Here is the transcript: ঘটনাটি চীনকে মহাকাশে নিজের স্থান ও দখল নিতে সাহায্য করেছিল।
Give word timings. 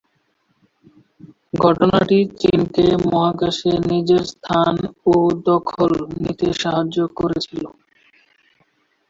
ঘটনাটি 1.61 2.17
চীনকে 2.39 2.85
মহাকাশে 3.05 3.71
নিজের 3.89 4.23
স্থান 4.33 4.75
ও 5.07 5.15
দখল 5.47 5.91
নিতে 6.17 6.47
সাহায্য 6.61 6.97
করেছিল। 7.19 7.63